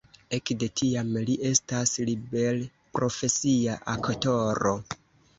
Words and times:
Ekde 0.35 0.67
tiam 0.79 1.09
li 1.25 1.33
estas 1.49 1.91
liberprofesia 2.09 3.75
aktoro. 3.93 4.73